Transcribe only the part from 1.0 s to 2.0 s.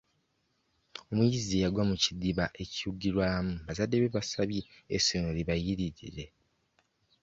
Omuyizi eyagwa mu